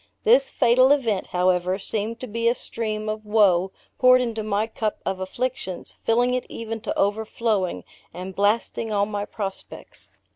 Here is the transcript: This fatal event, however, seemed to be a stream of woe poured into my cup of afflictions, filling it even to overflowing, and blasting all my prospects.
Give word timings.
This 0.23 0.49
fatal 0.49 0.91
event, 0.91 1.27
however, 1.27 1.77
seemed 1.77 2.19
to 2.21 2.27
be 2.27 2.47
a 2.47 2.55
stream 2.55 3.07
of 3.07 3.23
woe 3.23 3.71
poured 3.99 4.19
into 4.19 4.41
my 4.41 4.65
cup 4.65 4.97
of 5.05 5.19
afflictions, 5.19 5.97
filling 6.03 6.33
it 6.33 6.47
even 6.49 6.81
to 6.81 6.97
overflowing, 6.97 7.83
and 8.11 8.35
blasting 8.35 8.91
all 8.91 9.05
my 9.05 9.25
prospects. 9.25 10.09